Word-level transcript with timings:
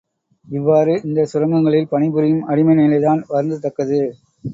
இவ்வாறு 0.47 0.93
இந்தச் 1.03 1.31
சுரங்கங்களில் 1.31 1.89
பணிபுரியும் 1.89 2.41
அடிமை 2.45 2.75
நிலைதான் 2.75 3.21
வருந்தத்தக்கது. 3.29 4.01